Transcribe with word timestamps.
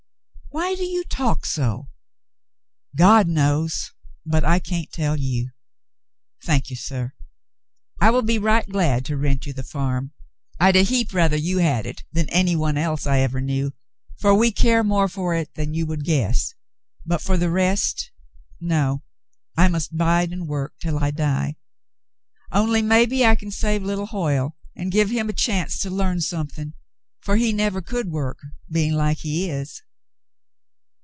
"Why 0.61 0.75
do 0.75 0.83
you 0.83 1.05
talk 1.05 1.45
so?" 1.45 1.87
"God 3.07 3.25
knows, 3.25 3.93
but 4.25 4.43
I 4.43 4.59
can't 4.59 4.91
tell 4.91 5.15
you. 5.15 5.51
Thank 6.43 6.69
you, 6.69 6.75
suh. 6.75 7.07
I 8.01 8.09
will 8.09 8.21
be 8.21 8.37
right 8.37 8.67
glad 8.67 9.05
to 9.05 9.15
rent 9.15 9.45
you 9.45 9.53
the 9.53 9.63
farm. 9.63 10.11
I'd 10.59 10.75
a 10.75 10.81
heap 10.83 11.13
rather 11.13 11.37
you 11.37 11.59
had 11.59 11.85
it 11.85 12.03
than 12.11 12.27
any 12.31 12.57
one 12.57 12.77
else 12.77 13.07
I 13.07 13.19
ever 13.19 13.39
knew, 13.39 13.71
for 14.19 14.35
we 14.35 14.51
care 14.51 14.83
more 14.83 15.07
for 15.07 15.33
it 15.35 15.53
than 15.55 15.73
you 15.73 15.85
would 15.85 16.03
guess, 16.03 16.53
but 17.05 17.21
for 17.21 17.37
the 17.37 17.49
rest— 17.49 18.11
no. 18.59 19.03
I 19.55 19.69
must 19.69 19.95
bide 19.95 20.33
and 20.33 20.49
work 20.49 20.73
till 20.81 20.99
I 20.99 21.11
die; 21.11 21.55
only 22.51 22.81
maybe 22.81 23.25
I 23.25 23.35
c^n 23.37 23.53
save 23.53 23.83
little 23.83 24.07
Hoyle 24.07 24.57
and 24.75 24.91
give 24.91 25.11
him 25.11 25.29
a 25.29 25.33
chance 25.33 25.79
to 25.79 25.89
learn 25.89 26.19
something, 26.19 26.73
for 27.21 27.37
he 27.37 27.53
never 27.53 27.81
could 27.81 28.11
work— 28.11 28.39
being 28.69 28.91
like 28.91 29.19
he 29.19 29.49
is." 29.49 29.81